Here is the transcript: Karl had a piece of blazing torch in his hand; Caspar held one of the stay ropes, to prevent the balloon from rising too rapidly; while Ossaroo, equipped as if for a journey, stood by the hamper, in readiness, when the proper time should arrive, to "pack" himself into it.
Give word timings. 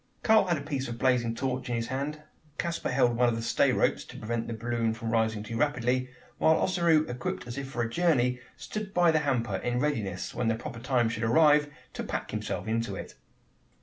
Karl 0.23 0.45
had 0.47 0.57
a 0.57 0.61
piece 0.61 0.87
of 0.87 0.97
blazing 0.97 1.35
torch 1.35 1.69
in 1.69 1.75
his 1.75 1.89
hand; 1.89 2.23
Caspar 2.57 2.89
held 2.89 3.15
one 3.15 3.29
of 3.29 3.35
the 3.35 3.43
stay 3.43 3.71
ropes, 3.71 4.03
to 4.05 4.17
prevent 4.17 4.47
the 4.47 4.53
balloon 4.55 4.95
from 4.95 5.11
rising 5.11 5.43
too 5.43 5.57
rapidly; 5.59 6.09
while 6.39 6.55
Ossaroo, 6.55 7.05
equipped 7.07 7.45
as 7.45 7.55
if 7.55 7.69
for 7.69 7.83
a 7.83 7.87
journey, 7.91 8.39
stood 8.57 8.95
by 8.95 9.11
the 9.11 9.19
hamper, 9.19 9.57
in 9.57 9.79
readiness, 9.79 10.33
when 10.33 10.47
the 10.47 10.55
proper 10.55 10.79
time 10.79 11.07
should 11.07 11.21
arrive, 11.21 11.69
to 11.93 12.03
"pack" 12.03 12.31
himself 12.31 12.67
into 12.67 12.95
it. 12.95 13.13